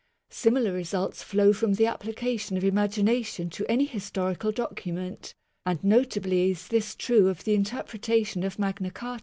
Similar 0.31 0.73
results 0.73 1.21
flow 1.21 1.53
from 1.53 1.75
the 1.75 1.85
application 1.85 2.57
of 2.57 2.63
imagination 2.63 3.51
to 3.51 3.69
any 3.69 3.85
historical 3.85 4.51
document, 4.51 5.35
and 5.63 5.77
notably 5.83 6.49
is 6.49 6.69
this 6.69 6.95
true 6.95 7.27
of 7.27 7.43
the 7.43 7.55
interpre 7.55 7.99
tation 7.99 8.43
of 8.43 8.57
Magna 8.57 8.89
Carta. 8.89 9.19